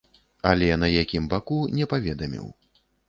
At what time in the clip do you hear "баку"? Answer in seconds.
1.33-1.59